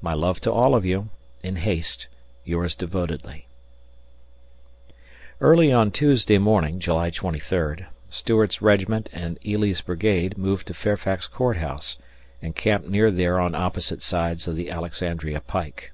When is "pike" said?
15.40-15.90